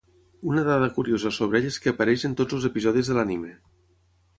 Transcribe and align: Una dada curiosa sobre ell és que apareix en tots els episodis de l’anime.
Una 0.51 0.63
dada 0.67 0.87
curiosa 0.95 1.33
sobre 1.39 1.61
ell 1.61 1.69
és 1.75 1.79
que 1.85 1.95
apareix 1.95 2.27
en 2.31 2.37
tots 2.43 2.59
els 2.61 2.69
episodis 2.75 3.13
de 3.13 3.23
l’anime. 3.23 3.59